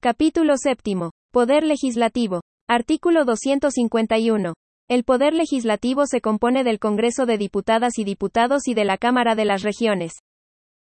[0.00, 1.10] Capítulo séptimo.
[1.32, 2.42] Poder legislativo.
[2.68, 4.54] Artículo 251.
[4.88, 9.34] El Poder Legislativo se compone del Congreso de Diputadas y Diputados y de la Cámara
[9.34, 10.12] de las Regiones.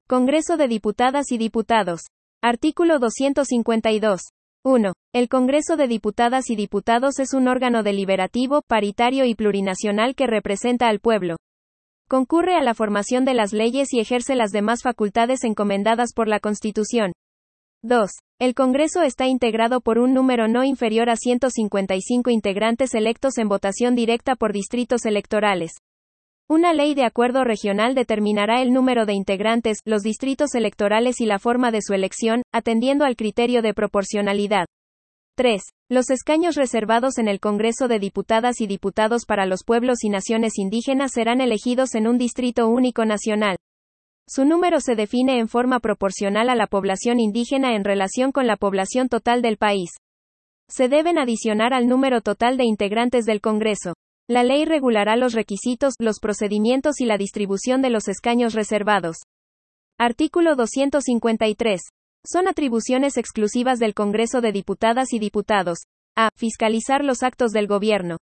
[0.09, 2.03] Congreso de Diputadas y Diputados.
[2.41, 4.21] Artículo 252.
[4.65, 4.93] 1.
[5.13, 10.87] El Congreso de Diputadas y Diputados es un órgano deliberativo, paritario y plurinacional que representa
[10.87, 11.35] al pueblo.
[12.09, 16.39] Concurre a la formación de las leyes y ejerce las demás facultades encomendadas por la
[16.39, 17.11] Constitución.
[17.83, 18.11] 2.
[18.39, 23.95] El Congreso está integrado por un número no inferior a 155 integrantes electos en votación
[23.95, 25.73] directa por distritos electorales.
[26.47, 31.39] Una ley de acuerdo regional determinará el número de integrantes, los distritos electorales y la
[31.39, 34.67] forma de su elección, atendiendo al criterio de proporcionalidad.
[35.37, 35.63] 3.
[35.89, 40.59] Los escaños reservados en el Congreso de Diputadas y Diputados para los pueblos y naciones
[40.59, 43.57] indígenas serán elegidos en un distrito único nacional.
[44.33, 48.57] Su número se define en forma proporcional a la población indígena en relación con la
[48.57, 49.91] población total del país.
[50.69, 53.95] Se deben adicionar al número total de integrantes del Congreso.
[54.29, 59.17] La ley regulará los requisitos, los procedimientos y la distribución de los escaños reservados.
[59.99, 61.81] Artículo 253.
[62.25, 65.79] Son atribuciones exclusivas del Congreso de Diputadas y Diputados.
[66.17, 66.29] A.
[66.37, 68.19] Fiscalizar los actos del gobierno.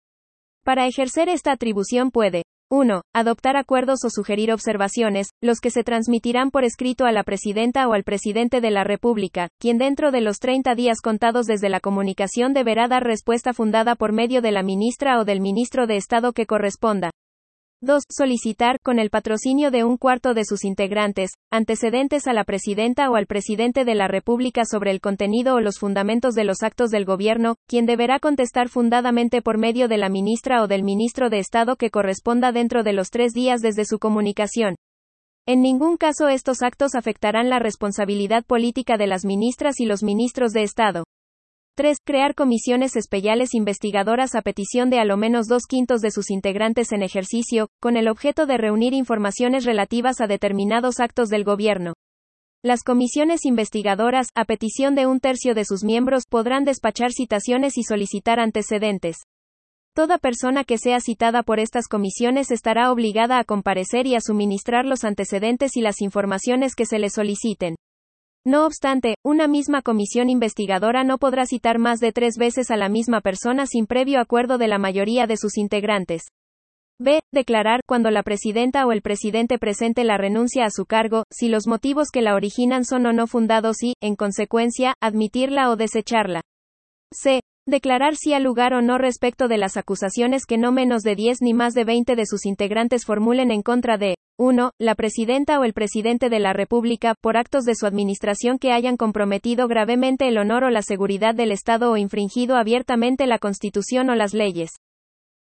[0.64, 3.02] Para ejercer esta atribución puede 1.
[3.14, 7.94] Adoptar acuerdos o sugerir observaciones, los que se transmitirán por escrito a la presidenta o
[7.94, 12.54] al presidente de la República, quien dentro de los 30 días contados desde la comunicación
[12.54, 16.46] deberá dar respuesta fundada por medio de la ministra o del ministro de Estado que
[16.46, 17.12] corresponda.
[17.84, 18.06] 2.
[18.10, 23.16] Solicitar, con el patrocinio de un cuarto de sus integrantes, antecedentes a la presidenta o
[23.16, 27.06] al presidente de la República sobre el contenido o los fundamentos de los actos del
[27.06, 31.76] gobierno, quien deberá contestar fundadamente por medio de la ministra o del ministro de Estado
[31.76, 34.76] que corresponda dentro de los tres días desde su comunicación.
[35.46, 40.52] En ningún caso estos actos afectarán la responsabilidad política de las ministras y los ministros
[40.52, 41.04] de Estado.
[41.78, 42.00] 3.
[42.04, 46.92] Crear comisiones especiales investigadoras a petición de a lo menos dos quintos de sus integrantes
[46.92, 51.94] en ejercicio, con el objeto de reunir informaciones relativas a determinados actos del gobierno.
[52.64, 57.84] Las comisiones investigadoras, a petición de un tercio de sus miembros, podrán despachar citaciones y
[57.84, 59.18] solicitar antecedentes.
[59.94, 64.86] Toda persona que sea citada por estas comisiones estará obligada a comparecer y a suministrar
[64.86, 67.76] los antecedentes y las informaciones que se le soliciten.
[68.48, 72.88] No obstante, una misma comisión investigadora no podrá citar más de tres veces a la
[72.88, 76.22] misma persona sin previo acuerdo de la mayoría de sus integrantes.
[76.98, 77.20] B.
[77.34, 81.68] Declarar, cuando la presidenta o el presidente presente la renuncia a su cargo, si los
[81.68, 86.40] motivos que la originan son o no fundados y, en consecuencia, admitirla o desecharla.
[87.12, 87.42] C.
[87.68, 91.42] Declarar si ha lugar o no respecto de las acusaciones que no menos de 10
[91.42, 94.70] ni más de 20 de sus integrantes formulen en contra de 1.
[94.78, 98.96] La presidenta o el presidente de la República, por actos de su administración que hayan
[98.96, 104.16] comprometido gravemente el honor o la seguridad del Estado o infringido abiertamente la Constitución o
[104.16, 104.70] las leyes.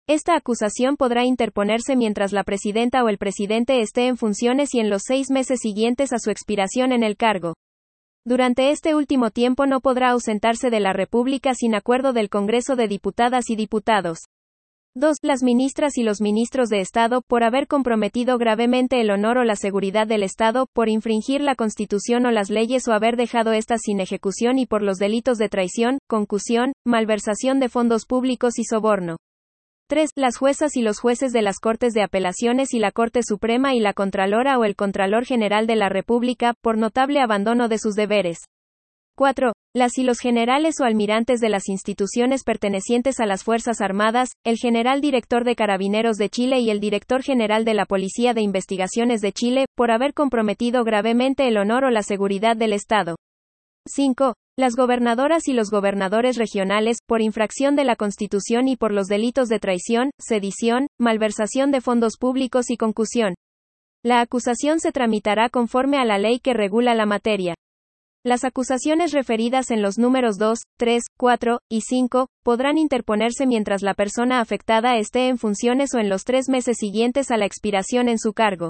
[0.07, 4.89] Esta acusación podrá interponerse mientras la presidenta o el presidente esté en funciones y en
[4.89, 7.53] los seis meses siguientes a su expiración en el cargo.
[8.25, 12.87] Durante este último tiempo no podrá ausentarse de la República sin acuerdo del Congreso de
[12.87, 14.21] Diputadas y Diputados.
[14.97, 15.17] 2.
[15.21, 19.55] Las ministras y los ministros de Estado, por haber comprometido gravemente el honor o la
[19.55, 23.99] seguridad del Estado, por infringir la Constitución o las leyes o haber dejado éstas sin
[23.99, 29.17] ejecución y por los delitos de traición, concusión, malversación de fondos públicos y soborno.
[29.87, 30.09] 3.
[30.15, 33.79] Las juezas y los jueces de las Cortes de Apelaciones y la Corte Suprema y
[33.79, 38.39] la Contralora o el Contralor General de la República, por notable abandono de sus deberes.
[39.15, 39.53] 4.
[39.77, 44.57] Las y los generales o almirantes de las instituciones pertenecientes a las Fuerzas Armadas, el
[44.57, 49.21] general director de Carabineros de Chile y el director general de la Policía de Investigaciones
[49.21, 53.17] de Chile, por haber comprometido gravemente el honor o la seguridad del Estado.
[53.87, 54.33] 5.
[54.57, 59.47] Las gobernadoras y los gobernadores regionales, por infracción de la Constitución y por los delitos
[59.47, 63.35] de traición, sedición, malversación de fondos públicos y concusión.
[64.03, 67.53] La acusación se tramitará conforme a la ley que regula la materia.
[68.27, 73.93] Las acusaciones referidas en los números 2, 3, 4 y 5 podrán interponerse mientras la
[73.93, 78.19] persona afectada esté en funciones o en los tres meses siguientes a la expiración en
[78.19, 78.69] su cargo.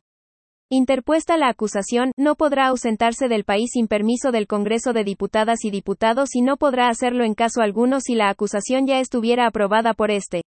[0.69, 5.71] Interpuesta la acusación, no podrá ausentarse del país sin permiso del Congreso de Diputadas y
[5.71, 10.12] Diputados y no podrá hacerlo en caso alguno si la acusación ya estuviera aprobada por
[10.12, 10.44] este.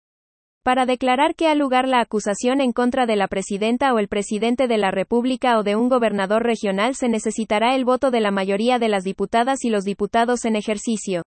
[0.62, 4.69] Para declarar que ha lugar la acusación en contra de la presidenta o el presidente
[4.69, 8.78] de la República o de un gobernador regional se necesitará el voto de la mayoría
[8.78, 11.22] de las diputadas y los diputados en ejercicio.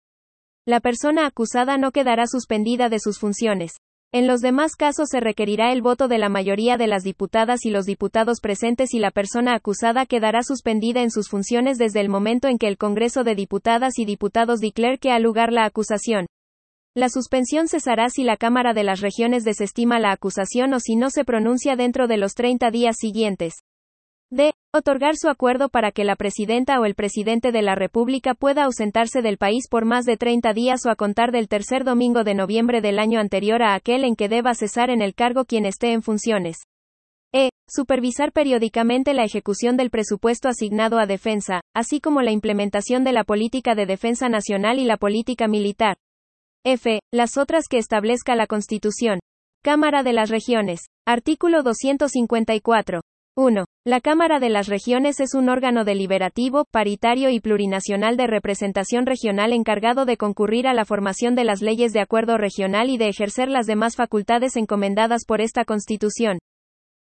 [0.65, 3.73] La persona acusada no quedará suspendida de sus funciones.
[4.13, 7.69] En los demás casos se requerirá el voto de la mayoría de las diputadas y
[7.69, 12.49] los diputados presentes y la persona acusada quedará suspendida en sus funciones desde el momento
[12.49, 16.27] en que el Congreso de Diputadas y Diputados declare que ha lugar la acusación.
[16.93, 21.09] La suspensión cesará si la Cámara de las Regiones desestima la acusación o si no
[21.09, 23.63] se pronuncia dentro de los 30 días siguientes.
[24.29, 24.51] D.
[24.73, 29.21] Otorgar su acuerdo para que la presidenta o el presidente de la República pueda ausentarse
[29.21, 32.81] del país por más de 30 días o a contar del tercer domingo de noviembre
[32.81, 36.01] del año anterior a aquel en que deba cesar en el cargo quien esté en
[36.01, 36.57] funciones.
[37.33, 37.51] E.
[37.69, 43.23] Supervisar periódicamente la ejecución del presupuesto asignado a defensa, así como la implementación de la
[43.23, 45.95] política de defensa nacional y la política militar.
[46.63, 46.99] F.
[47.11, 49.19] Las otras que establezca la Constitución.
[49.63, 50.81] Cámara de las Regiones.
[51.07, 53.01] Artículo 254.
[53.35, 53.65] 1.
[53.83, 59.53] La Cámara de las Regiones es un órgano deliberativo, paritario y plurinacional de representación regional
[59.53, 63.47] encargado de concurrir a la formación de las leyes de acuerdo regional y de ejercer
[63.47, 66.37] las demás facultades encomendadas por esta Constitución.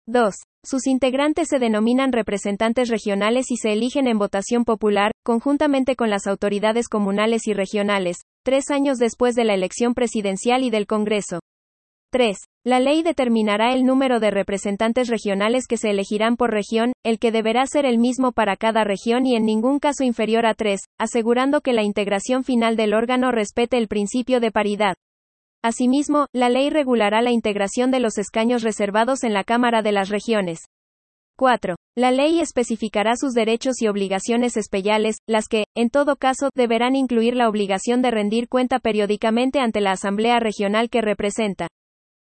[0.08, 0.36] 2.
[0.64, 6.28] Sus integrantes se denominan representantes regionales y se eligen en votación popular, conjuntamente con las
[6.28, 11.40] autoridades comunales y regionales, tres años después de la elección presidencial y del Congreso.
[12.12, 12.38] 3.
[12.66, 17.32] La ley determinará el número de representantes regionales que se elegirán por región, el que
[17.32, 21.62] deberá ser el mismo para cada región y en ningún caso inferior a tres, asegurando
[21.62, 24.96] que la integración final del órgano respete el principio de paridad.
[25.64, 30.10] Asimismo, la ley regulará la integración de los escaños reservados en la Cámara de las
[30.10, 30.62] Regiones.
[31.38, 31.76] 4.
[31.98, 37.36] La ley especificará sus derechos y obligaciones especiales, las que, en todo caso, deberán incluir
[37.36, 41.68] la obligación de rendir cuenta periódicamente ante la Asamblea Regional que representa.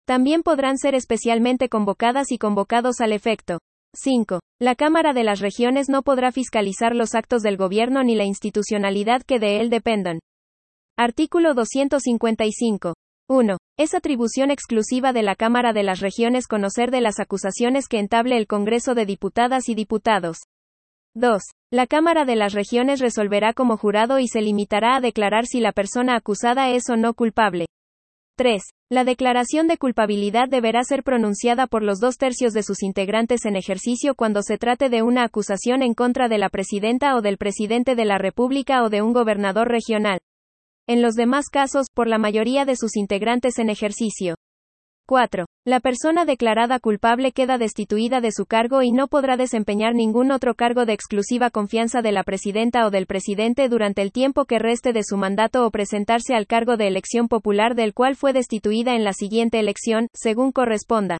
[0.05, 3.59] También podrán ser especialmente convocadas y convocados al efecto.
[3.93, 4.39] 5.
[4.59, 9.23] La Cámara de las Regiones no podrá fiscalizar los actos del gobierno ni la institucionalidad
[9.23, 10.19] que de él dependan.
[10.97, 12.93] Artículo 255.
[13.29, 13.57] 1.
[13.77, 18.37] Es atribución exclusiva de la Cámara de las Regiones conocer de las acusaciones que entable
[18.37, 20.37] el Congreso de Diputadas y Diputados.
[21.13, 21.41] 2.
[21.69, 25.73] La Cámara de las Regiones resolverá como jurado y se limitará a declarar si la
[25.73, 27.65] persona acusada es o no culpable.
[28.37, 28.61] 3.
[28.89, 33.57] La declaración de culpabilidad deberá ser pronunciada por los dos tercios de sus integrantes en
[33.57, 37.95] ejercicio cuando se trate de una acusación en contra de la presidenta o del presidente
[37.95, 40.19] de la República o de un gobernador regional.
[40.89, 44.35] En los demás casos, por la mayoría de sus integrantes en ejercicio.
[45.05, 45.45] 4.
[45.65, 50.55] La persona declarada culpable queda destituida de su cargo y no podrá desempeñar ningún otro
[50.55, 54.93] cargo de exclusiva confianza de la presidenta o del presidente durante el tiempo que reste
[54.93, 59.03] de su mandato o presentarse al cargo de elección popular del cual fue destituida en
[59.03, 61.17] la siguiente elección, según corresponda.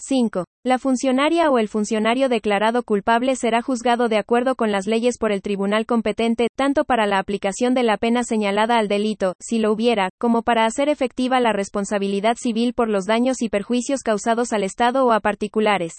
[0.00, 0.44] 5.
[0.64, 5.32] La funcionaria o el funcionario declarado culpable será juzgado de acuerdo con las leyes por
[5.32, 9.72] el tribunal competente, tanto para la aplicación de la pena señalada al delito, si lo
[9.72, 14.62] hubiera, como para hacer efectiva la responsabilidad civil por los daños y perjuicios causados al
[14.62, 15.94] Estado o a particulares.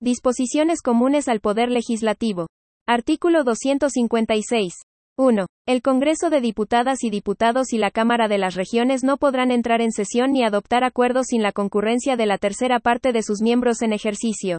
[0.00, 2.46] Disposiciones comunes al Poder Legislativo.
[2.86, 4.87] Artículo 256.
[5.20, 5.46] 1.
[5.66, 9.80] El Congreso de Diputadas y Diputados y la Cámara de las Regiones no podrán entrar
[9.80, 13.82] en sesión ni adoptar acuerdos sin la concurrencia de la tercera parte de sus miembros
[13.82, 14.58] en ejercicio.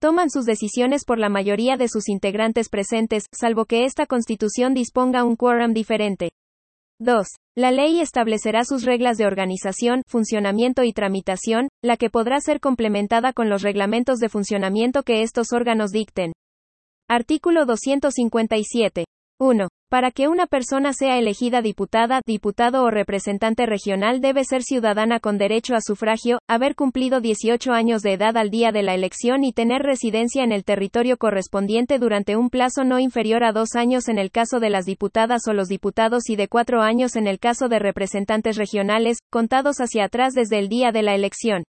[0.00, 5.24] Toman sus decisiones por la mayoría de sus integrantes presentes, salvo que esta Constitución disponga
[5.24, 6.30] un quórum diferente.
[7.00, 7.26] 2.
[7.56, 13.32] La ley establecerá sus reglas de organización, funcionamiento y tramitación, la que podrá ser complementada
[13.32, 16.32] con los reglamentos de funcionamiento que estos órganos dicten.
[17.08, 19.04] Artículo 257.
[19.40, 19.68] 1.
[19.90, 25.36] Para que una persona sea elegida diputada, diputado o representante regional debe ser ciudadana con
[25.36, 29.52] derecho a sufragio, haber cumplido 18 años de edad al día de la elección y
[29.52, 34.18] tener residencia en el territorio correspondiente durante un plazo no inferior a dos años en
[34.18, 37.68] el caso de las diputadas o los diputados y de cuatro años en el caso
[37.68, 41.64] de representantes regionales, contados hacia atrás desde el día de la elección.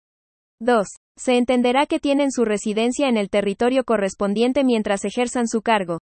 [0.60, 0.86] 2.
[1.18, 5.98] Se entenderá que tienen su residencia en el territorio correspondiente mientras ejerzan su cargo.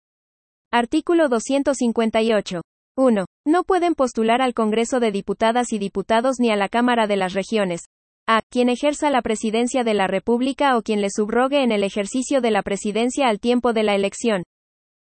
[0.76, 2.60] Artículo 258.
[2.96, 3.26] 1.
[3.46, 7.32] No pueden postular al Congreso de Diputadas y Diputados ni a la Cámara de las
[7.32, 7.82] Regiones.
[8.26, 8.40] A.
[8.50, 12.50] Quien ejerza la presidencia de la República o quien le subrogue en el ejercicio de
[12.50, 14.42] la presidencia al tiempo de la elección.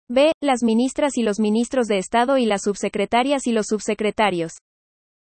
[0.10, 0.32] B.
[0.42, 4.54] Las ministras y los ministros de Estado y las subsecretarias y los subsecretarios.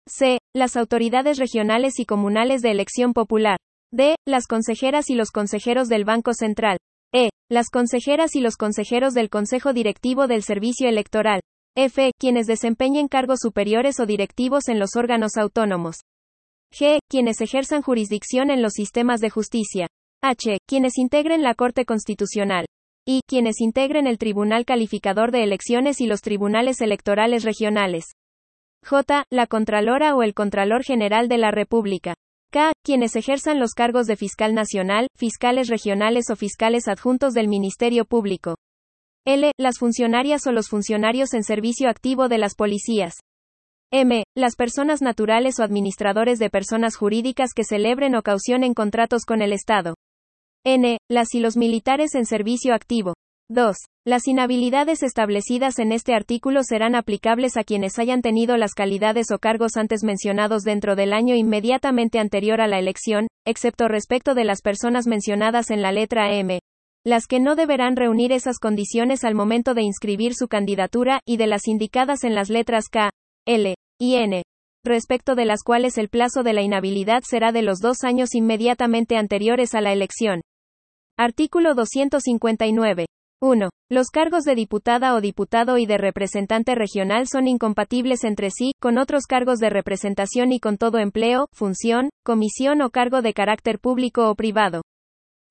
[0.07, 0.37] C.
[0.55, 3.57] Las autoridades regionales y comunales de elección popular.
[3.91, 4.15] D.
[4.25, 6.77] Las consejeras y los consejeros del Banco Central.
[7.13, 7.29] E.
[7.49, 11.41] Las consejeras y los consejeros del Consejo Directivo del Servicio Electoral.
[11.75, 12.11] F.
[12.19, 15.97] Quienes desempeñen cargos superiores o directivos en los órganos autónomos.
[16.73, 16.99] G.
[17.09, 19.87] Quienes ejerzan jurisdicción en los sistemas de justicia.
[20.21, 20.57] H.
[20.67, 22.65] Quienes integren la Corte Constitucional.
[23.05, 23.21] Y.
[23.25, 28.05] Quienes integren el Tribunal Calificador de Elecciones y los tribunales electorales regionales.
[28.85, 29.23] J.
[29.31, 32.15] La Contralora o el Contralor General de la República.
[32.49, 32.71] K.
[32.81, 38.55] Quienes ejerzan los cargos de fiscal nacional, fiscales regionales o fiscales adjuntos del Ministerio Público.
[39.25, 39.51] L.
[39.59, 43.15] Las funcionarias o los funcionarios en servicio activo de las policías.
[43.91, 44.23] M.
[44.33, 49.51] Las personas naturales o administradores de personas jurídicas que celebren o caucionen contratos con el
[49.51, 49.95] Estado.
[50.65, 50.99] N.
[51.09, 53.13] Las y los militares en servicio activo.
[53.49, 53.77] 2.
[54.05, 59.39] Las inhabilidades establecidas en este artículo serán aplicables a quienes hayan tenido las calidades o
[59.39, 64.61] cargos antes mencionados dentro del año inmediatamente anterior a la elección, excepto respecto de las
[64.61, 66.59] personas mencionadas en la letra M,
[67.05, 71.47] las que no deberán reunir esas condiciones al momento de inscribir su candidatura, y de
[71.47, 73.11] las indicadas en las letras K,
[73.45, 74.43] L y N,
[74.83, 79.15] respecto de las cuales el plazo de la inhabilidad será de los dos años inmediatamente
[79.15, 80.41] anteriores a la elección.
[81.17, 83.06] Artículo 259.
[83.39, 83.69] 1.
[83.91, 88.97] Los cargos de diputada o diputado y de representante regional son incompatibles entre sí, con
[88.97, 94.27] otros cargos de representación y con todo empleo, función, comisión o cargo de carácter público
[94.31, 94.81] o privado.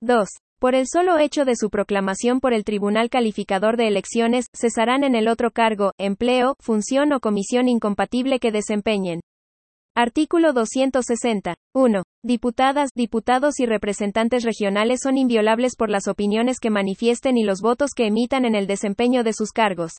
[0.02, 0.28] 2.
[0.59, 5.14] Por el solo hecho de su proclamación por el Tribunal Calificador de Elecciones, cesarán en
[5.14, 9.21] el otro cargo, empleo, función o comisión incompatible que desempeñen.
[9.99, 11.55] Artículo 260.
[11.75, 12.03] 1.
[12.23, 17.93] Diputadas, diputados y representantes regionales son inviolables por las opiniones que manifiesten y los votos
[17.97, 19.93] que emitan en el desempeño de sus cargos.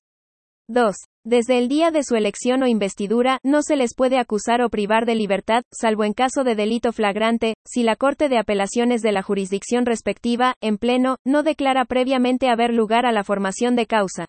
[0.70, 0.96] 2.
[1.26, 5.08] Desde el día de su elección o investidura, no se les puede acusar o privar
[5.08, 9.24] de libertad, salvo en caso de delito flagrante, si la Corte de Apelaciones de la
[9.24, 14.28] jurisdicción respectiva, en pleno, no declara previamente haber lugar a la formación de causa.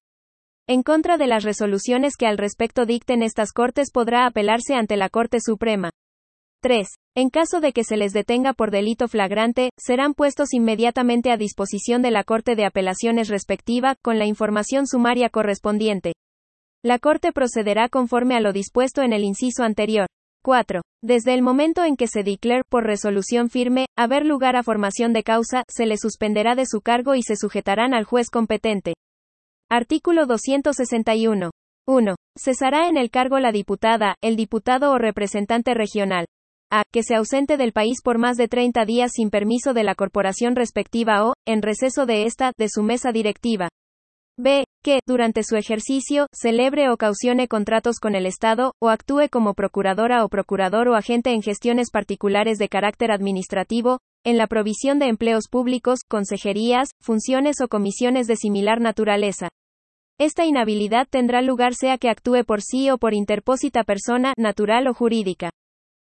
[0.71, 5.09] En contra de las resoluciones que al respecto dicten estas Cortes podrá apelarse ante la
[5.09, 5.93] Corte Suprema.
[6.61, 6.87] 3.
[7.17, 12.03] En caso de que se les detenga por delito flagrante, serán puestos inmediatamente a disposición
[12.03, 16.13] de la Corte de Apelaciones respectiva, con la información sumaria correspondiente.
[16.85, 20.07] La Corte procederá conforme a lo dispuesto en el inciso anterior.
[20.45, 20.83] 4.
[21.03, 25.23] Desde el momento en que se declare, por resolución firme, haber lugar a formación de
[25.23, 28.93] causa, se le suspenderá de su cargo y se sujetarán al juez competente.
[29.71, 31.51] Artículo 261.
[31.87, 32.15] 1.
[32.39, 36.25] Cesará en el cargo la diputada, el diputado o representante regional.
[36.71, 36.85] A.
[36.91, 40.57] Que se ausente del país por más de 30 días sin permiso de la corporación
[40.57, 43.69] respectiva o, en receso de esta, de su mesa directiva.
[44.39, 44.65] B.
[44.83, 50.25] Que, durante su ejercicio, celebre o caucione contratos con el Estado, o actúe como procuradora
[50.25, 55.49] o procurador o agente en gestiones particulares de carácter administrativo, en la provisión de empleos
[55.51, 59.49] públicos, consejerías, funciones o comisiones de similar naturaleza.
[60.19, 64.93] Esta inhabilidad tendrá lugar sea que actúe por sí o por interpósita persona, natural o
[64.93, 65.49] jurídica.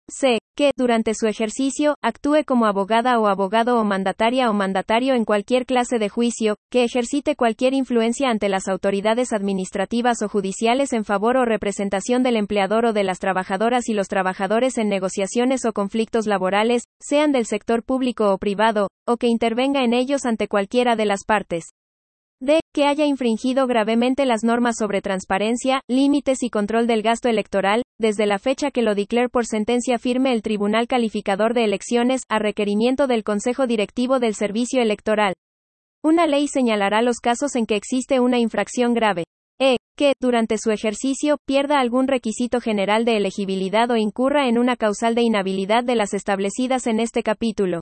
[0.08, 0.38] C.
[0.56, 5.66] Que, durante su ejercicio, actúe como abogada o abogado o mandataria o mandatario en cualquier
[5.66, 11.36] clase de juicio, que ejercite cualquier influencia ante las autoridades administrativas o judiciales en favor
[11.36, 16.26] o representación del empleador o de las trabajadoras y los trabajadores en negociaciones o conflictos
[16.26, 21.06] laborales, sean del sector público o privado, o que intervenga en ellos ante cualquiera de
[21.06, 21.72] las partes.
[22.38, 22.60] D.
[22.74, 28.26] Que haya infringido gravemente las normas sobre transparencia, límites y control del gasto electoral, desde
[28.26, 33.06] la fecha que lo declare por sentencia firme el Tribunal Calificador de Elecciones, a requerimiento
[33.06, 35.32] del Consejo Directivo del Servicio Electoral.
[36.04, 39.24] Una ley señalará los casos en que existe una infracción grave.
[39.58, 39.78] E.
[39.96, 45.14] Que, durante su ejercicio, pierda algún requisito general de elegibilidad o incurra en una causal
[45.14, 47.80] de inhabilidad de las establecidas en este capítulo.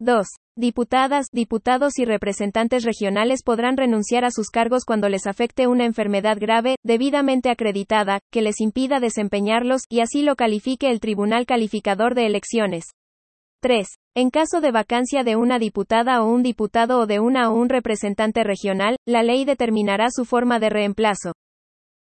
[0.00, 0.26] 2.
[0.56, 6.38] Diputadas, diputados y representantes regionales podrán renunciar a sus cargos cuando les afecte una enfermedad
[6.38, 12.26] grave, debidamente acreditada, que les impida desempeñarlos, y así lo califique el Tribunal Calificador de
[12.26, 12.84] Elecciones.
[13.62, 13.84] 3.
[14.14, 17.68] En caso de vacancia de una diputada o un diputado o de una o un
[17.68, 21.32] representante regional, la ley determinará su forma de reemplazo.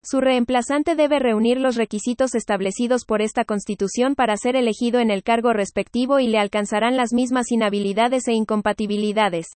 [0.06, 5.24] Su reemplazante debe reunir los requisitos establecidos por esta Constitución para ser elegido en el
[5.24, 9.48] cargo respectivo y le alcanzarán las mismas inhabilidades e incompatibilidades.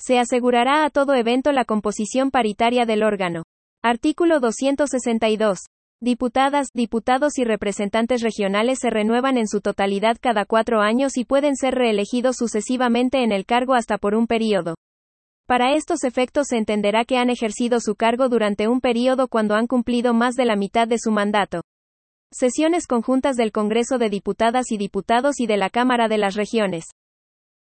[0.00, 3.44] Se asegurará a todo evento la composición paritaria del órgano.
[3.80, 5.60] Artículo 262.
[6.00, 11.54] Diputadas, diputados y representantes regionales se renuevan en su totalidad cada cuatro años y pueden
[11.54, 14.74] ser reelegidos sucesivamente en el cargo hasta por un período.
[15.48, 19.66] Para estos efectos se entenderá que han ejercido su cargo durante un período cuando han
[19.66, 21.62] cumplido más de la mitad de su mandato.
[22.30, 26.84] Sesiones conjuntas del Congreso de Diputadas y Diputados y de la Cámara de las Regiones.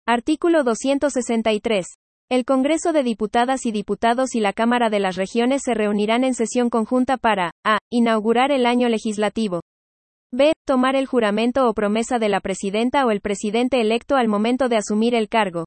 [0.05, 1.87] Artículo 263.
[2.29, 6.35] El Congreso de Diputadas y Diputados y la Cámara de las Regiones se reunirán en
[6.35, 7.79] sesión conjunta para a.
[7.89, 9.61] inaugurar el año legislativo.
[10.33, 10.55] b.
[10.67, 14.77] tomar el juramento o promesa de la presidenta o el presidente electo al momento de
[14.77, 15.67] asumir el cargo.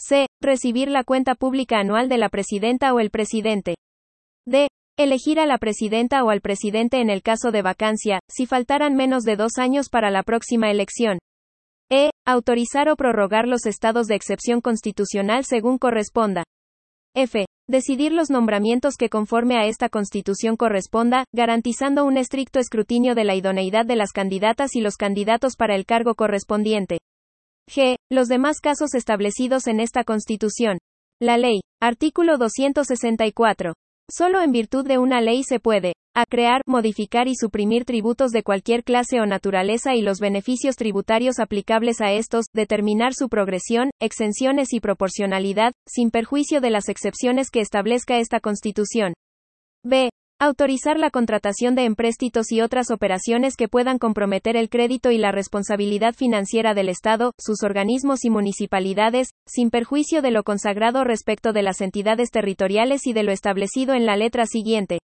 [0.00, 0.26] C.
[0.40, 3.74] Recibir la cuenta pública anual de la presidenta o el presidente.
[4.46, 4.68] D.
[4.98, 9.24] Elegir a la presidenta o al presidente en el caso de vacancia, si faltaran menos
[9.24, 11.18] de dos años para la próxima elección.
[11.90, 12.10] E.
[12.26, 16.44] Autorizar o prorrogar los estados de excepción constitucional según corresponda.
[17.14, 17.44] F.
[17.68, 23.34] Decidir los nombramientos que conforme a esta Constitución corresponda, garantizando un estricto escrutinio de la
[23.34, 26.98] idoneidad de las candidatas y los candidatos para el cargo correspondiente.
[27.70, 27.94] G.
[28.10, 30.78] Los demás casos establecidos en esta Constitución.
[31.22, 31.60] La Ley.
[31.80, 33.74] Artículo 264.
[34.10, 38.42] Solo en virtud de una ley se puede, a crear, modificar y suprimir tributos de
[38.42, 44.72] cualquier clase o naturaleza y los beneficios tributarios aplicables a estos, determinar su progresión, exenciones
[44.72, 49.14] y proporcionalidad, sin perjuicio de las excepciones que establezca esta Constitución.
[49.84, 50.10] B.
[50.42, 55.32] Autorizar la contratación de empréstitos y otras operaciones que puedan comprometer el crédito y la
[55.32, 61.60] responsabilidad financiera del Estado, sus organismos y municipalidades, sin perjuicio de lo consagrado respecto de
[61.62, 65.00] las entidades territoriales y de lo establecido en la letra siguiente.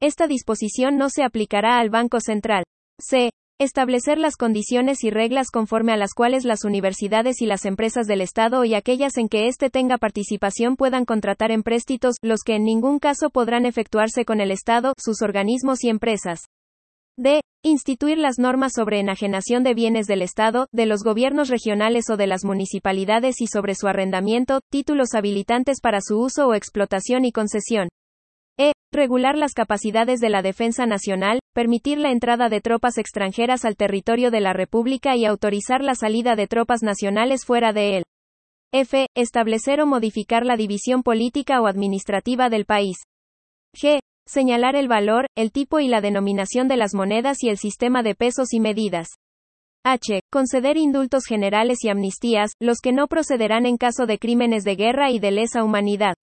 [0.00, 2.64] Esta disposición no se aplicará al Banco Central.
[2.98, 3.28] C.
[3.58, 8.20] Establecer las condiciones y reglas conforme a las cuales las universidades y las empresas del
[8.20, 12.98] Estado y aquellas en que éste tenga participación puedan contratar empréstitos, los que en ningún
[12.98, 16.40] caso podrán efectuarse con el Estado, sus organismos y empresas.
[17.16, 17.42] D.
[17.62, 22.26] Instituir las normas sobre enajenación de bienes del Estado, de los gobiernos regionales o de
[22.26, 27.88] las municipalidades y sobre su arrendamiento, títulos habilitantes para su uso o explotación y concesión.
[28.58, 28.72] E.
[28.92, 34.30] Regular las capacidades de la defensa nacional, permitir la entrada de tropas extranjeras al territorio
[34.30, 38.02] de la República y autorizar la salida de tropas nacionales fuera de él.
[38.74, 39.06] F.
[39.14, 42.96] Establecer o modificar la división política o administrativa del país.
[43.74, 44.00] G.
[44.26, 48.14] Señalar el valor, el tipo y la denominación de las monedas y el sistema de
[48.14, 49.08] pesos y medidas.
[49.84, 50.20] H.
[50.30, 55.10] Conceder indultos generales y amnistías, los que no procederán en caso de crímenes de guerra
[55.10, 56.14] y de lesa humanidad.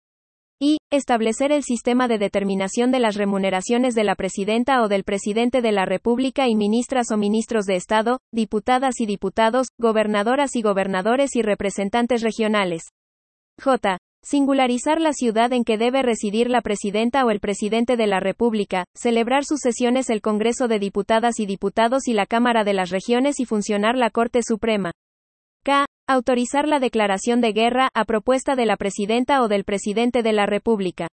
[0.61, 5.63] Y, establecer el sistema de determinación de las remuneraciones de la presidenta o del presidente
[5.63, 11.37] de la República y ministras o ministros de Estado, diputadas y diputados, gobernadoras y gobernadores
[11.37, 12.83] y representantes regionales.
[13.63, 13.99] J.
[14.25, 18.85] Singularizar la ciudad en que debe residir la presidenta o el presidente de la República,
[18.95, 23.39] celebrar sus sesiones el Congreso de Diputadas y Diputados y la Cámara de las Regiones
[23.39, 24.91] y funcionar la Corte Suprema.
[25.63, 25.87] K.
[26.11, 30.47] Autorizar la declaración de guerra, a propuesta de la presidenta o del presidente de la
[30.47, 31.09] República.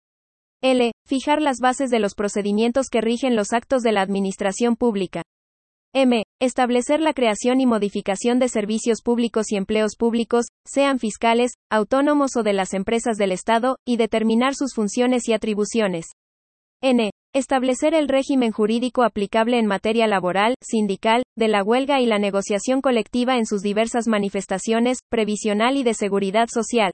[0.62, 0.92] L.
[1.08, 5.24] Fijar las bases de los procedimientos que rigen los actos de la administración pública.
[5.94, 6.26] M.
[6.42, 12.44] Establecer la creación y modificación de servicios públicos y empleos públicos, sean fiscales, autónomos o
[12.44, 16.08] de las empresas del Estado, y determinar sus funciones y atribuciones.
[16.82, 17.12] N.
[17.34, 22.82] Establecer el régimen jurídico aplicable en materia laboral, sindical, de la huelga y la negociación
[22.82, 26.92] colectiva en sus diversas manifestaciones, previsional y de seguridad social.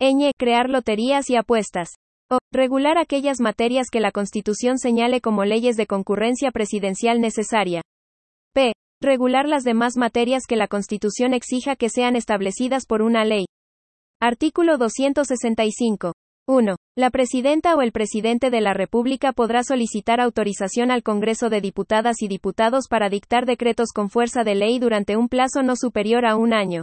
[0.00, 0.32] Ñ.
[0.36, 1.90] Crear loterías y apuestas.
[2.28, 2.38] O.
[2.52, 7.82] Regular aquellas materias que la Constitución señale como leyes de concurrencia presidencial necesaria.
[8.52, 8.72] P.
[9.00, 13.44] Regular las demás materias que la Constitución exija que sean establecidas por una ley.
[14.20, 16.12] Artículo 265.
[16.48, 16.76] 1.
[17.00, 22.20] La presidenta o el presidente de la República podrá solicitar autorización al Congreso de Diputadas
[22.20, 26.36] y Diputados para dictar decretos con fuerza de ley durante un plazo no superior a
[26.36, 26.82] un año.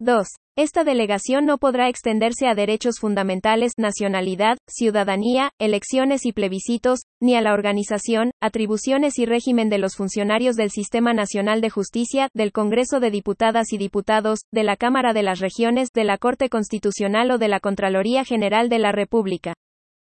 [0.00, 0.26] 2.
[0.58, 7.42] Esta delegación no podrá extenderse a derechos fundamentales, nacionalidad, ciudadanía, elecciones y plebiscitos, ni a
[7.42, 13.00] la organización, atribuciones y régimen de los funcionarios del Sistema Nacional de Justicia, del Congreso
[13.00, 17.36] de Diputadas y Diputados, de la Cámara de las Regiones, de la Corte Constitucional o
[17.36, 19.52] de la Contraloría General de la República.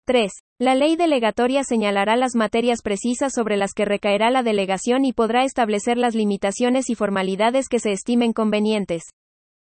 [0.06, 0.32] 3.
[0.60, 5.46] La ley delegatoria señalará las materias precisas sobre las que recaerá la delegación y podrá
[5.46, 9.02] establecer las limitaciones y formalidades que se estimen convenientes.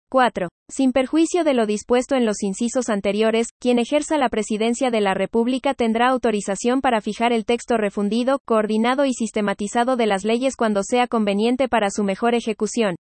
[0.10, 0.50] 4.
[0.70, 5.14] Sin perjuicio de lo dispuesto en los incisos anteriores, quien ejerza la presidencia de la
[5.14, 10.84] República tendrá autorización para fijar el texto refundido, coordinado y sistematizado de las leyes cuando
[10.84, 12.96] sea conveniente para su mejor ejecución.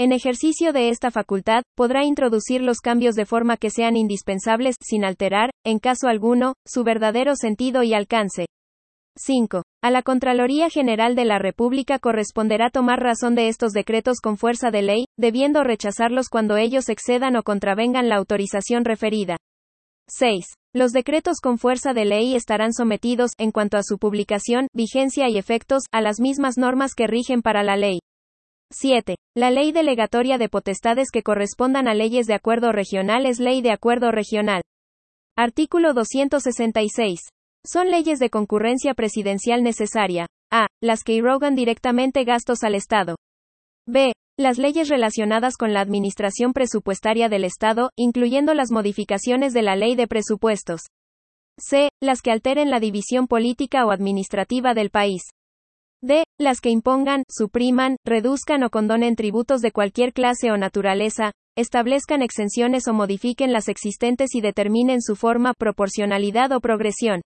[0.00, 5.04] En ejercicio de esta facultad, podrá introducir los cambios de forma que sean indispensables, sin
[5.04, 8.46] alterar, en caso alguno, su verdadero sentido y alcance.
[9.18, 9.62] 5.
[9.82, 14.70] A la Contraloría General de la República corresponderá tomar razón de estos decretos con fuerza
[14.70, 19.36] de ley, debiendo rechazarlos cuando ellos excedan o contravengan la autorización referida.
[20.08, 20.46] 6.
[20.74, 25.36] Los decretos con fuerza de ley estarán sometidos, en cuanto a su publicación, vigencia y
[25.36, 27.98] efectos, a las mismas normas que rigen para la ley.
[28.70, 29.16] 7.
[29.34, 33.72] La ley delegatoria de potestades que correspondan a leyes de acuerdo regional es ley de
[33.72, 34.62] acuerdo regional.
[35.36, 37.20] Artículo 266.
[37.64, 40.26] Son leyes de concurrencia presidencial necesaria.
[40.50, 40.68] A.
[40.82, 43.16] Las que irrogan directamente gastos al Estado.
[43.86, 44.12] B.
[44.38, 49.96] Las leyes relacionadas con la administración presupuestaria del Estado, incluyendo las modificaciones de la ley
[49.96, 50.82] de presupuestos.
[51.58, 51.88] C.
[52.00, 55.22] Las que alteren la división política o administrativa del país.
[56.00, 56.22] D.
[56.38, 62.86] Las que impongan, supriman, reduzcan o condonen tributos de cualquier clase o naturaleza, establezcan exenciones
[62.86, 67.22] o modifiquen las existentes y determinen su forma, proporcionalidad o progresión.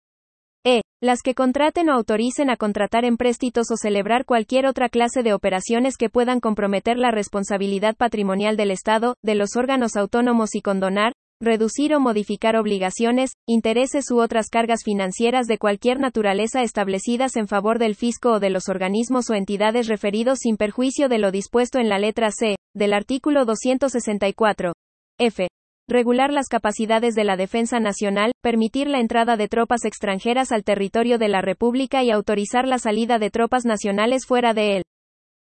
[1.04, 5.98] Las que contraten o autoricen a contratar empréstitos o celebrar cualquier otra clase de operaciones
[5.98, 11.96] que puedan comprometer la responsabilidad patrimonial del Estado, de los órganos autónomos y condonar, reducir
[11.96, 17.96] o modificar obligaciones, intereses u otras cargas financieras de cualquier naturaleza establecidas en favor del
[17.96, 21.98] fisco o de los organismos o entidades referidos sin perjuicio de lo dispuesto en la
[21.98, 24.74] letra C, del artículo 264.
[25.18, 25.48] F
[25.92, 31.20] regular las capacidades de la defensa nacional, permitir la entrada de tropas extranjeras al territorio
[31.20, 34.84] de la República y autorizar la salida de tropas nacionales fuera de él.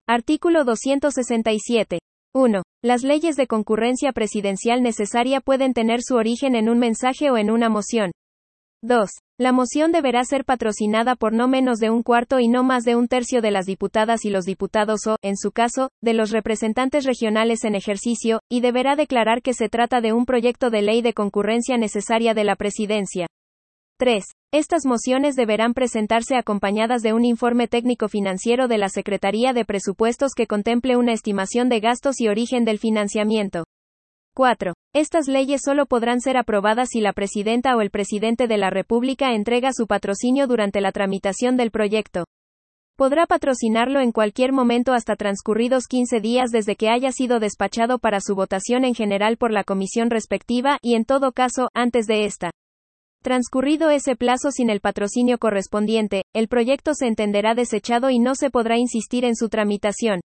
[0.08, 2.00] Artículo 267.
[2.34, 2.62] 1.
[2.82, 7.50] Las leyes de concurrencia presidencial necesaria pueden tener su origen en un mensaje o en
[7.50, 8.10] una moción.
[8.82, 9.10] 2.
[9.38, 12.96] La moción deberá ser patrocinada por no menos de un cuarto y no más de
[12.96, 17.04] un tercio de las diputadas y los diputados o, en su caso, de los representantes
[17.04, 21.12] regionales en ejercicio, y deberá declarar que se trata de un proyecto de ley de
[21.12, 23.26] concurrencia necesaria de la presidencia.
[23.98, 24.24] 3.
[24.50, 30.32] Estas mociones deberán presentarse acompañadas de un informe técnico financiero de la Secretaría de Presupuestos
[30.34, 33.64] que contemple una estimación de gastos y origen del financiamiento.
[34.34, 34.72] 4.
[34.92, 39.34] Estas leyes solo podrán ser aprobadas si la presidenta o el presidente de la República
[39.34, 42.24] entrega su patrocinio durante la tramitación del proyecto.
[42.96, 48.20] Podrá patrocinarlo en cualquier momento hasta transcurridos 15 días desde que haya sido despachado para
[48.20, 52.50] su votación en general por la comisión respectiva y en todo caso, antes de esta.
[53.22, 58.50] Transcurrido ese plazo sin el patrocinio correspondiente, el proyecto se entenderá desechado y no se
[58.50, 60.20] podrá insistir en su tramitación.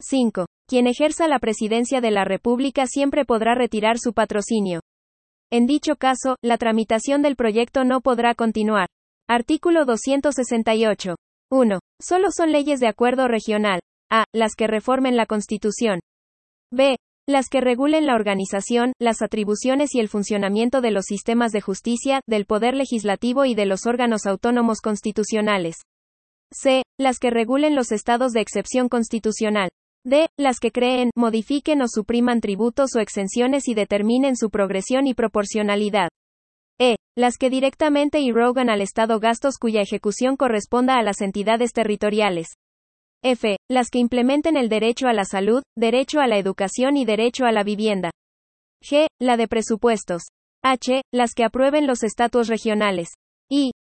[0.00, 0.46] 5.
[0.68, 4.80] Quien ejerza la presidencia de la República siempre podrá retirar su patrocinio.
[5.50, 8.88] En dicho caso, la tramitación del proyecto no podrá continuar.
[9.28, 11.16] Artículo 268.
[11.50, 11.78] 1.
[12.00, 13.80] Solo son leyes de acuerdo regional.
[14.10, 14.24] A.
[14.34, 16.00] Las que reformen la Constitución.
[16.70, 16.96] B.
[17.26, 22.20] Las que regulen la organización, las atribuciones y el funcionamiento de los sistemas de justicia,
[22.26, 25.76] del Poder Legislativo y de los órganos autónomos constitucionales.
[26.50, 26.82] C.
[26.98, 29.68] Las que regulen los estados de excepción constitucional.
[30.08, 30.28] D.
[30.38, 36.08] Las que creen, modifiquen o supriman tributos o exenciones y determinen su progresión y proporcionalidad.
[36.80, 36.96] E.
[37.14, 42.54] Las que directamente irrogan al Estado gastos cuya ejecución corresponda a las entidades territoriales.
[43.22, 43.58] F.
[43.70, 47.52] Las que implementen el derecho a la salud, derecho a la educación y derecho a
[47.52, 48.10] la vivienda.
[48.82, 49.08] G.
[49.20, 50.22] La de presupuestos.
[50.64, 51.02] H.
[51.12, 53.10] Las que aprueben los estatus regionales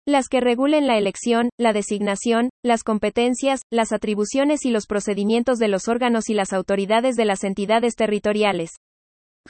[0.06, 5.68] las que regulen la elección, la designación, las competencias, las atribuciones y los procedimientos de
[5.68, 8.70] los órganos y las autoridades de las entidades territoriales.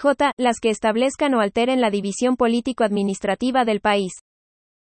[0.01, 0.33] J.
[0.37, 4.13] Las que establezcan o alteren la división político-administrativa del país.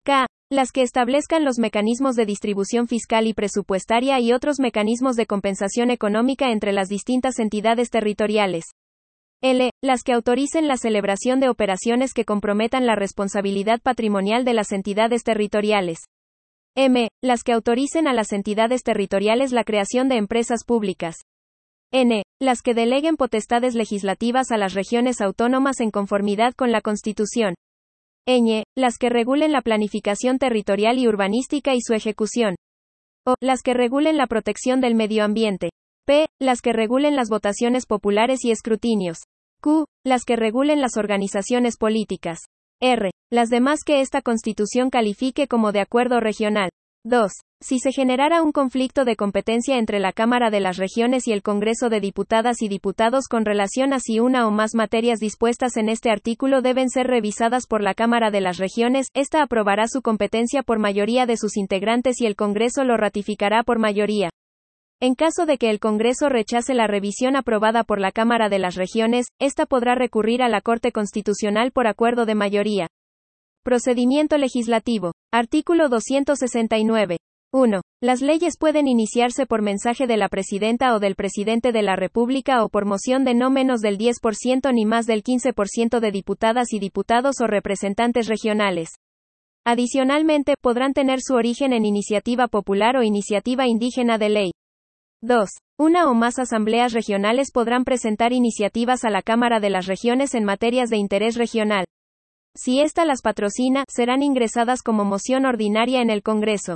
[0.03, 0.27] K.
[0.49, 5.91] Las que establezcan los mecanismos de distribución fiscal y presupuestaria y otros mecanismos de compensación
[5.91, 8.65] económica entre las distintas entidades territoriales.
[9.43, 9.69] L.
[9.83, 15.23] Las que autoricen la celebración de operaciones que comprometan la responsabilidad patrimonial de las entidades
[15.23, 15.99] territoriales.
[16.75, 17.09] M.
[17.23, 21.17] Las que autoricen a las entidades territoriales la creación de empresas públicas.
[21.91, 22.23] N.
[22.41, 27.53] Las que deleguen potestades legislativas a las regiones autónomas en conformidad con la Constitución.
[28.27, 28.63] Ñ.
[28.75, 32.55] Las que regulen la planificación territorial y urbanística y su ejecución.
[33.23, 33.35] O.
[33.39, 35.69] Las que regulen la protección del medio ambiente.
[36.07, 36.29] P.
[36.39, 39.23] Las que regulen las votaciones populares y escrutinios.
[39.59, 39.87] Q.
[40.05, 42.39] Las que regulen las organizaciones políticas.
[42.79, 43.11] R.
[43.29, 46.69] Las demás que esta Constitución califique como de acuerdo regional.
[47.03, 47.29] 2.
[47.59, 51.43] Si se generara un conflicto de competencia entre la Cámara de las Regiones y el
[51.43, 55.89] Congreso de Diputadas y Diputados con relación a si una o más materias dispuestas en
[55.89, 60.63] este artículo deben ser revisadas por la Cámara de las Regiones, esta aprobará su competencia
[60.63, 64.29] por mayoría de sus integrantes y el Congreso lo ratificará por mayoría.
[64.99, 68.73] En caso de que el Congreso rechace la revisión aprobada por la Cámara de las
[68.73, 72.87] Regiones, ésta podrá recurrir a la Corte Constitucional por acuerdo de mayoría.
[73.63, 75.13] Procedimiento legislativo.
[75.31, 77.17] Artículo 269.
[77.53, 77.81] 1.
[78.01, 82.63] Las leyes pueden iniciarse por mensaje de la presidenta o del presidente de la República
[82.63, 86.79] o por moción de no menos del 10% ni más del 15% de diputadas y
[86.79, 88.89] diputados o representantes regionales.
[89.63, 94.51] Adicionalmente, podrán tener su origen en iniciativa popular o iniciativa indígena de ley.
[95.23, 95.49] 2.
[95.79, 100.43] Una o más asambleas regionales podrán presentar iniciativas a la Cámara de las Regiones en
[100.43, 101.85] materias de interés regional.
[102.55, 106.75] Si ésta las patrocina, serán ingresadas como moción ordinaria en el Congreso.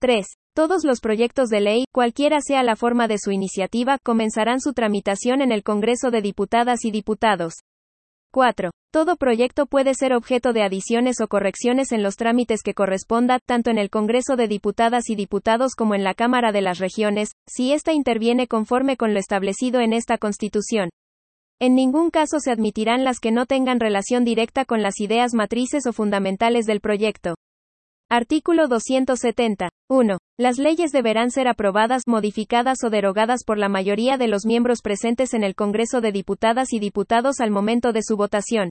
[0.00, 0.26] 3.
[0.56, 5.40] Todos los proyectos de ley, cualquiera sea la forma de su iniciativa, comenzarán su tramitación
[5.40, 7.54] en el Congreso de Diputadas y Diputados.
[8.32, 8.70] 4.
[8.92, 13.70] Todo proyecto puede ser objeto de adiciones o correcciones en los trámites que corresponda, tanto
[13.70, 17.72] en el Congreso de Diputadas y Diputados como en la Cámara de las Regiones, si
[17.72, 20.90] ésta interviene conforme con lo establecido en esta Constitución.
[21.60, 25.86] En ningún caso se admitirán las que no tengan relación directa con las ideas matrices
[25.86, 27.34] o fundamentales del proyecto.
[28.12, 29.68] Artículo 270.
[29.88, 30.18] 1.
[30.36, 35.32] Las leyes deberán ser aprobadas, modificadas o derogadas por la mayoría de los miembros presentes
[35.32, 38.68] en el Congreso de Diputadas y Diputados al momento de su votación.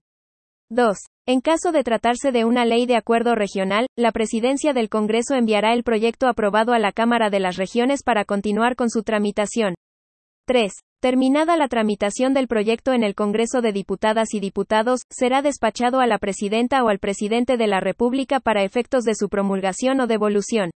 [0.72, 0.98] 2.
[1.26, 5.72] En caso de tratarse de una ley de acuerdo regional, la Presidencia del Congreso enviará
[5.74, 9.74] el proyecto aprobado a la Cámara de las Regiones para continuar con su tramitación.
[10.48, 10.74] 3.
[11.02, 16.08] Terminada la tramitación del proyecto en el Congreso de Diputadas y Diputados, será despachado a
[16.08, 20.72] la Presidenta o al Presidente de la República para efectos de su promulgación o devolución.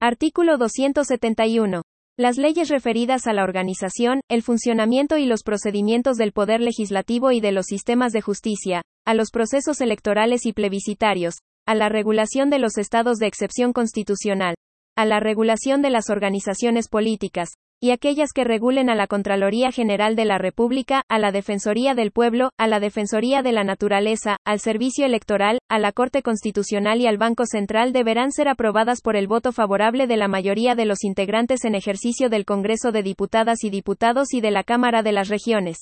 [0.00, 1.82] Artículo 271.
[2.16, 7.40] Las leyes referidas a la organización, el funcionamiento y los procedimientos del Poder Legislativo y
[7.40, 11.34] de los sistemas de justicia, a los procesos electorales y plebiscitarios,
[11.66, 14.54] a la regulación de los estados de excepción constitucional,
[14.96, 17.50] a la regulación de las organizaciones políticas,
[17.82, 22.12] y aquellas que regulen a la Contraloría General de la República, a la Defensoría del
[22.12, 27.08] Pueblo, a la Defensoría de la Naturaleza, al Servicio Electoral, a la Corte Constitucional y
[27.08, 31.02] al Banco Central deberán ser aprobadas por el voto favorable de la mayoría de los
[31.02, 35.28] integrantes en ejercicio del Congreso de Diputadas y Diputados y de la Cámara de las
[35.28, 35.78] Regiones.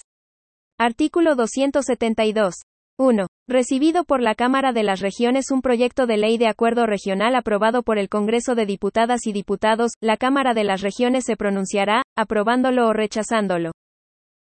[0.79, 2.55] Artículo 272.
[3.01, 3.29] 1.
[3.49, 7.83] Recibido por la Cámara de las Regiones un proyecto de ley de acuerdo regional aprobado
[7.83, 12.89] por el Congreso de Diputadas y Diputados, la Cámara de las Regiones se pronunciará, aprobándolo
[12.89, 13.73] o rechazándolo.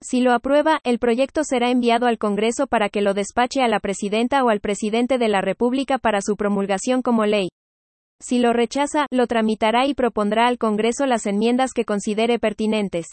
[0.04, 3.80] Si lo aprueba, el proyecto será enviado al Congreso para que lo despache a la
[3.80, 7.48] Presidenta o al Presidente de la República para su promulgación como ley.
[8.22, 13.08] Si lo rechaza, lo tramitará y propondrá al Congreso las enmiendas que considere pertinentes.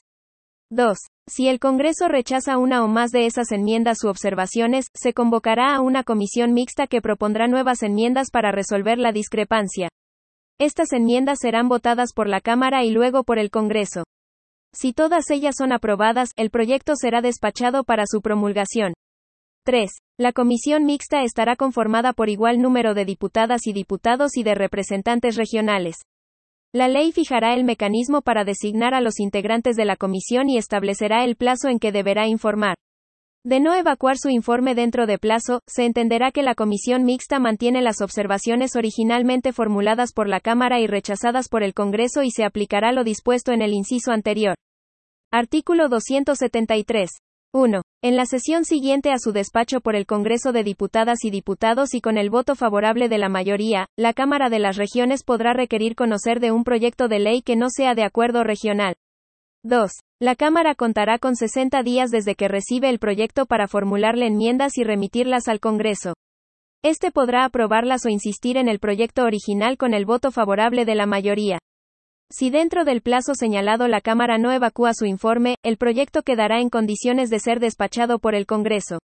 [0.70, 0.98] 2.
[1.28, 5.80] Si el Congreso rechaza una o más de esas enmiendas u observaciones, se convocará a
[5.80, 9.88] una comisión mixta que propondrá nuevas enmiendas para resolver la discrepancia.
[10.58, 14.04] Estas enmiendas serán votadas por la Cámara y luego por el Congreso.
[14.72, 18.92] Si todas ellas son aprobadas, el proyecto será despachado para su promulgación.
[19.64, 19.88] 3.
[20.18, 25.36] La comisión mixta estará conformada por igual número de diputadas y diputados y de representantes
[25.36, 25.96] regionales.
[26.76, 31.24] La ley fijará el mecanismo para designar a los integrantes de la comisión y establecerá
[31.24, 32.76] el plazo en que deberá informar.
[33.46, 37.80] De no evacuar su informe dentro de plazo, se entenderá que la comisión mixta mantiene
[37.80, 42.92] las observaciones originalmente formuladas por la Cámara y rechazadas por el Congreso y se aplicará
[42.92, 44.54] lo dispuesto en el inciso anterior.
[45.32, 47.08] Artículo 273.
[47.56, 47.80] 1.
[48.02, 52.02] En la sesión siguiente a su despacho por el Congreso de Diputadas y Diputados y
[52.02, 56.38] con el voto favorable de la mayoría, la Cámara de las Regiones podrá requerir conocer
[56.38, 58.96] de un proyecto de ley que no sea de acuerdo regional.
[59.64, 59.90] 2.
[60.20, 64.84] La Cámara contará con 60 días desde que recibe el proyecto para formularle enmiendas y
[64.84, 66.12] remitirlas al Congreso.
[66.82, 71.06] Este podrá aprobarlas o insistir en el proyecto original con el voto favorable de la
[71.06, 71.58] mayoría.
[72.30, 76.70] Si dentro del plazo señalado la Cámara no evacúa su informe, el proyecto quedará en
[76.70, 78.98] condiciones de ser despachado por el Congreso.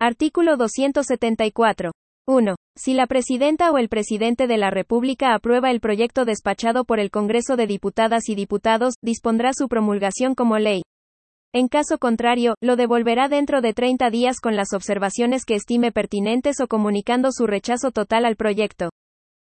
[0.00, 1.92] Artículo 274.
[2.26, 2.54] 1.
[2.76, 7.10] Si la Presidenta o el Presidente de la República aprueba el proyecto despachado por el
[7.10, 10.82] Congreso de Diputadas y Diputados, dispondrá su promulgación como ley.
[11.52, 16.60] En caso contrario, lo devolverá dentro de 30 días con las observaciones que estime pertinentes
[16.60, 18.90] o comunicando su rechazo total al proyecto.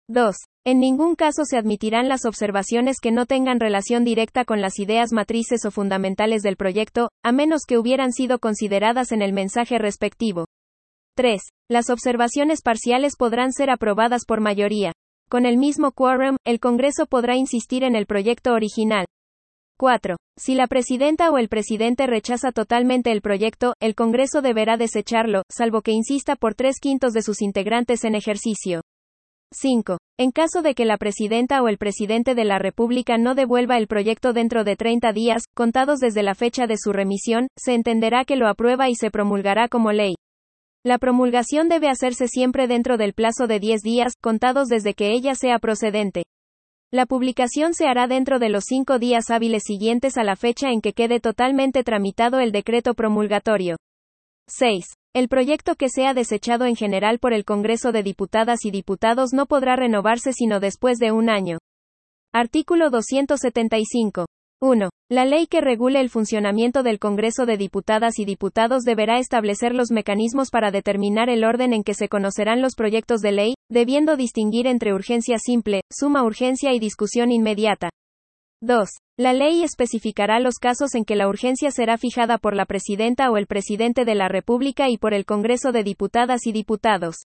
[0.09, 0.35] 2.
[0.65, 5.11] En ningún caso se admitirán las observaciones que no tengan relación directa con las ideas
[5.11, 10.45] matrices o fundamentales del proyecto, a menos que hubieran sido consideradas en el mensaje respectivo.
[11.15, 11.41] 3.
[11.69, 14.93] Las observaciones parciales podrán ser aprobadas por mayoría.
[15.29, 19.05] Con el mismo quórum, el Congreso podrá insistir en el proyecto original.
[19.77, 20.15] 4.
[20.37, 25.81] Si la presidenta o el presidente rechaza totalmente el proyecto, el Congreso deberá desecharlo, salvo
[25.81, 28.81] que insista por tres quintos de sus integrantes en ejercicio.
[29.53, 29.97] 5.
[30.19, 33.87] En caso de que la presidenta o el presidente de la República no devuelva el
[33.87, 38.35] proyecto dentro de 30 días, contados desde la fecha de su remisión, se entenderá que
[38.35, 40.15] lo aprueba y se promulgará como ley.
[40.83, 45.35] La promulgación debe hacerse siempre dentro del plazo de 10 días, contados desde que ella
[45.35, 46.23] sea procedente.
[46.91, 50.81] La publicación se hará dentro de los cinco días hábiles siguientes a la fecha en
[50.81, 53.75] que quede totalmente tramitado el decreto promulgatorio.
[54.49, 54.85] 6.
[55.15, 59.45] El proyecto que sea desechado en general por el Congreso de Diputadas y Diputados no
[59.45, 61.57] podrá renovarse sino después de un año.
[62.33, 64.25] Artículo 275.
[64.59, 64.89] 1.
[65.09, 69.91] La ley que regule el funcionamiento del Congreso de Diputadas y Diputados deberá establecer los
[69.91, 74.65] mecanismos para determinar el orden en que se conocerán los proyectos de ley, debiendo distinguir
[74.65, 77.89] entre urgencia simple, suma urgencia y discusión inmediata.
[78.61, 78.89] 2.
[79.19, 83.37] La ley especificará los casos en que la urgencia será fijada por la presidenta o
[83.37, 87.27] el presidente de la República y por el Congreso de Diputadas y Diputados.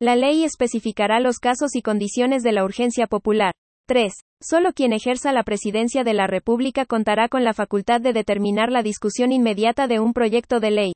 [0.00, 3.52] La ley especificará los casos y condiciones de la urgencia popular.
[3.88, 4.14] 3.
[4.40, 8.82] Solo quien ejerza la presidencia de la República contará con la facultad de determinar la
[8.82, 10.92] discusión inmediata de un proyecto de ley.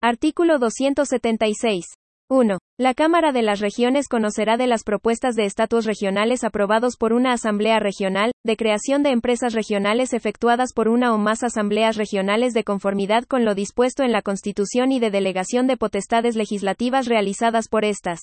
[0.00, 1.84] Artículo 276.
[2.28, 2.58] 1.
[2.76, 7.32] La Cámara de las Regiones conocerá de las propuestas de estatus regionales aprobados por una
[7.32, 12.64] Asamblea Regional, de creación de empresas regionales efectuadas por una o más asambleas regionales de
[12.64, 17.84] conformidad con lo dispuesto en la Constitución y de delegación de potestades legislativas realizadas por
[17.84, 18.22] estas.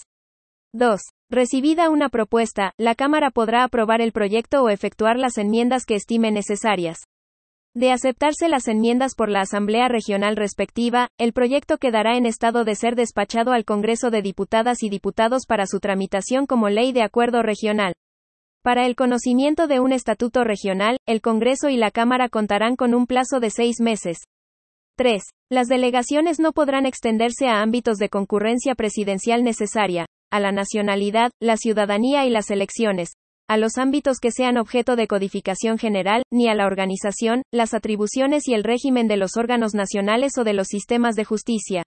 [0.74, 1.00] 2.
[1.30, 6.30] Recibida una propuesta, la Cámara podrá aprobar el proyecto o efectuar las enmiendas que estime
[6.30, 6.98] necesarias.
[7.76, 12.76] De aceptarse las enmiendas por la Asamblea Regional respectiva, el proyecto quedará en estado de
[12.76, 17.42] ser despachado al Congreso de Diputadas y Diputados para su tramitación como ley de acuerdo
[17.42, 17.94] regional.
[18.62, 23.08] Para el conocimiento de un estatuto regional, el Congreso y la Cámara contarán con un
[23.08, 24.20] plazo de seis meses.
[24.96, 25.24] 3.
[25.50, 31.58] Las delegaciones no podrán extenderse a ámbitos de concurrencia presidencial necesaria, a la nacionalidad, la
[31.58, 33.14] ciudadanía y las elecciones,
[33.50, 38.48] a los ámbitos que sean objeto de codificación general, ni a la organización, las atribuciones
[38.48, 41.84] y el régimen de los órganos nacionales o de los sistemas de justicia.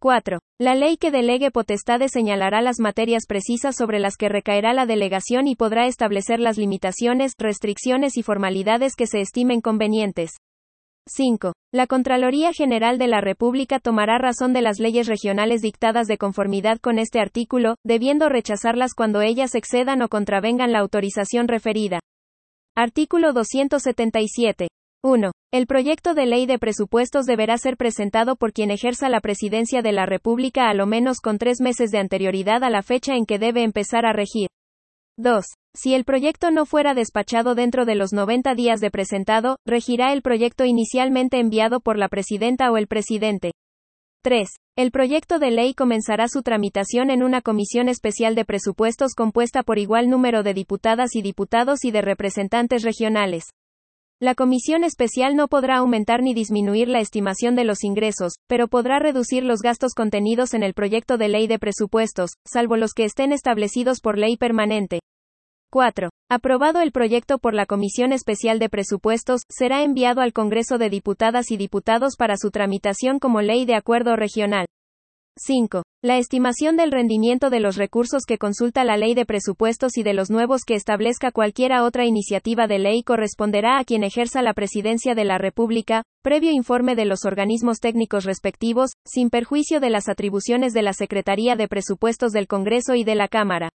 [0.00, 0.38] 4.
[0.60, 5.48] La ley que delegue potestades señalará las materias precisas sobre las que recaerá la delegación
[5.48, 10.30] y podrá establecer las limitaciones, restricciones y formalidades que se estimen convenientes.
[11.08, 11.52] 5.
[11.72, 16.78] La Contraloría General de la República tomará razón de las leyes regionales dictadas de conformidad
[16.78, 22.00] con este artículo, debiendo rechazarlas cuando ellas excedan o contravengan la autorización referida.
[22.76, 24.68] Artículo 277.
[25.02, 25.32] 1.
[25.52, 29.92] El proyecto de ley de presupuestos deberá ser presentado por quien ejerza la presidencia de
[29.92, 33.38] la República a lo menos con tres meses de anterioridad a la fecha en que
[33.38, 34.48] debe empezar a regir.
[35.18, 35.44] 2.
[35.74, 40.22] Si el proyecto no fuera despachado dentro de los 90 días de presentado, regirá el
[40.22, 43.50] proyecto inicialmente enviado por la presidenta o el presidente.
[44.22, 44.48] 3.
[44.76, 49.80] El proyecto de ley comenzará su tramitación en una comisión especial de presupuestos compuesta por
[49.80, 53.46] igual número de diputadas y diputados y de representantes regionales.
[54.20, 58.98] La comisión especial no podrá aumentar ni disminuir la estimación de los ingresos, pero podrá
[58.98, 63.32] reducir los gastos contenidos en el proyecto de ley de presupuestos, salvo los que estén
[63.32, 64.98] establecidos por ley permanente.
[65.70, 66.08] 4.
[66.30, 71.50] Aprobado el proyecto por la Comisión Especial de Presupuestos, será enviado al Congreso de Diputadas
[71.50, 74.66] y Diputados para su tramitación como ley de acuerdo regional.
[75.38, 75.82] 5.
[76.02, 80.14] La estimación del rendimiento de los recursos que consulta la ley de presupuestos y de
[80.14, 85.14] los nuevos que establezca cualquiera otra iniciativa de ley corresponderá a quien ejerza la presidencia
[85.14, 90.72] de la República, previo informe de los organismos técnicos respectivos, sin perjuicio de las atribuciones
[90.72, 93.70] de la Secretaría de Presupuestos del Congreso y de la Cámara.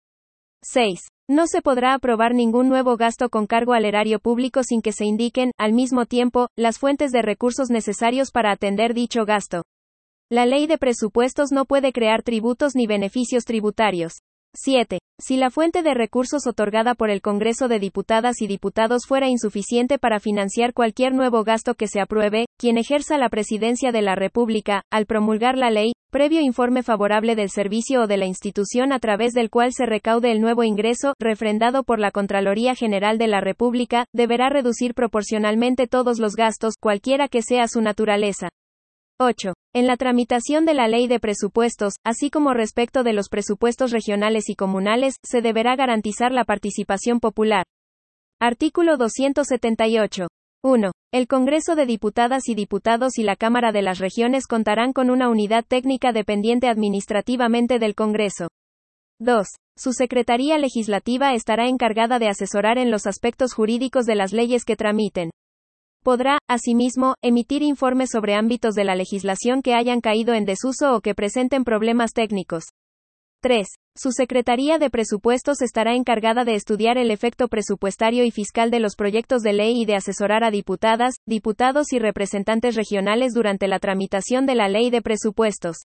[0.63, 1.01] 6.
[1.33, 5.05] No se podrá aprobar ningún nuevo gasto con cargo al erario público sin que se
[5.05, 9.63] indiquen, al mismo tiempo, las fuentes de recursos necesarios para atender dicho gasto.
[10.29, 14.23] La ley de presupuestos no puede crear tributos ni beneficios tributarios.
[14.55, 14.99] 7.
[15.21, 19.99] Si la fuente de recursos otorgada por el Congreso de Diputadas y Diputados fuera insuficiente
[19.99, 24.83] para financiar cualquier nuevo gasto que se apruebe, quien ejerza la presidencia de la República,
[24.91, 29.33] al promulgar la ley, previo informe favorable del servicio o de la institución a través
[29.33, 34.07] del cual se recaude el nuevo ingreso, refrendado por la Contraloría General de la República,
[34.13, 38.49] deberá reducir proporcionalmente todos los gastos, cualquiera que sea su naturaleza.
[39.21, 39.53] 8.
[39.73, 44.49] En la tramitación de la ley de presupuestos, así como respecto de los presupuestos regionales
[44.49, 47.63] y comunales, se deberá garantizar la participación popular.
[48.41, 50.27] Artículo 278.
[50.65, 50.91] 1.
[51.13, 55.29] El Congreso de Diputadas y Diputados y la Cámara de las Regiones contarán con una
[55.29, 58.49] unidad técnica dependiente administrativamente del Congreso.
[59.21, 59.47] 2.
[59.77, 64.75] Su Secretaría Legislativa estará encargada de asesorar en los aspectos jurídicos de las leyes que
[64.75, 65.31] tramiten.
[66.03, 71.03] Podrá, asimismo, emitir informes sobre ámbitos de la legislación que hayan caído en desuso o
[71.03, 72.65] que presenten problemas técnicos.
[73.43, 73.67] 3.
[73.95, 78.97] Su Secretaría de Presupuestos estará encargada de estudiar el efecto presupuestario y fiscal de los
[78.97, 84.47] proyectos de ley y de asesorar a diputadas, diputados y representantes regionales durante la tramitación
[84.47, 85.85] de la ley de presupuestos.